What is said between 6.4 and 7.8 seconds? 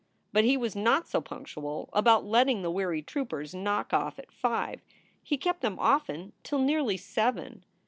till nearly seven.